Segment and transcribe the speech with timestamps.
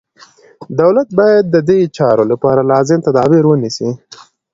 [0.79, 3.89] دولت باید ددې چارو لپاره لازم تدابیر ونیسي.